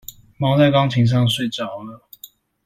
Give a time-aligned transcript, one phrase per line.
[0.39, 2.09] 貓在鋼琴上睡著了